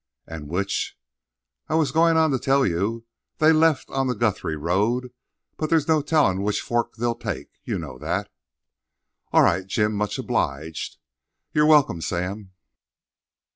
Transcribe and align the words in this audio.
"And 0.25 0.49
which—" 0.49 0.95
"I 1.69 1.75
was 1.75 1.91
goin' 1.91 2.17
on 2.17 2.31
to 2.31 2.39
tell 2.39 2.65
you. 2.65 3.05
They 3.37 3.53
left 3.53 3.87
on 3.91 4.07
the 4.07 4.15
Guthrie 4.15 4.55
road; 4.55 5.13
but 5.57 5.69
there's 5.69 5.87
no 5.87 6.01
tellin' 6.01 6.41
which 6.41 6.59
forks 6.61 6.97
they'll 6.97 7.13
take—you 7.13 7.77
know 7.77 7.99
that." 7.99 8.31
"All 9.31 9.43
right, 9.43 9.67
Jim; 9.67 9.93
much 9.93 10.17
obliged." 10.17 10.97
"You're 11.53 11.67
welcome, 11.67 12.01
Sam." 12.01 12.49